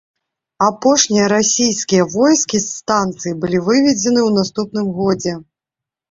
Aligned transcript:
Апошнія 0.67 1.25
расійскія 1.33 2.07
войскі 2.13 2.61
з 2.63 2.67
станцыі 2.77 3.33
былі 3.43 3.59
выведзены 3.67 4.19
ў 4.23 4.29
наступным 4.39 4.87
годзе. 5.01 5.35